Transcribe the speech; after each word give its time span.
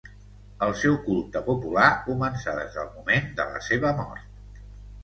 El 0.67 0.71
seu 0.83 0.95
culte 1.03 1.43
popular 1.49 1.91
començà 2.09 2.57
des 2.61 2.79
del 2.81 2.91
moment 2.97 3.31
de 3.43 3.49
la 3.53 3.65
seva 3.71 3.95
mort. 4.03 4.67